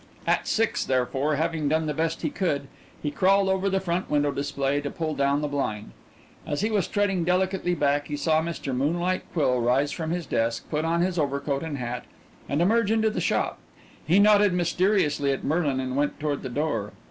[0.25, 2.67] At six, therefore, having done the best he could,
[3.03, 5.91] he crawled over the front window display to pull down the blind.
[6.43, 8.75] As he was treading delicately back, he saw Mr.
[8.75, 12.05] Moonlight Quill rise from his desk, put on his overcoat and hat,
[12.49, 13.59] and emerge into the shop.
[14.03, 16.93] He nodded mysteriously at Merlin and went toward the door.